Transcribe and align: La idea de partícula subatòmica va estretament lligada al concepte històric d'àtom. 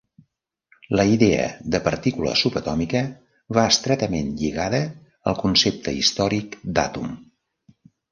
La 0.99 1.03
idea 1.15 1.41
de 1.73 1.81
partícula 1.87 2.31
subatòmica 2.39 3.01
va 3.57 3.65
estretament 3.73 4.31
lligada 4.39 4.79
al 5.33 5.37
concepte 5.43 5.95
històric 5.99 6.57
d'àtom. 6.79 7.13